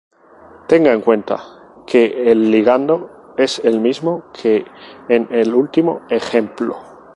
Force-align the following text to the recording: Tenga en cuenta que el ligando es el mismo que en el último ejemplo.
Tenga 0.67 0.93
en 0.93 1.01
cuenta 1.03 1.37
que 1.85 2.31
el 2.31 2.49
ligando 2.49 3.35
es 3.37 3.59
el 3.59 3.79
mismo 3.79 4.31
que 4.33 4.65
en 5.07 5.27
el 5.31 5.53
último 5.53 6.01
ejemplo. 6.09 6.75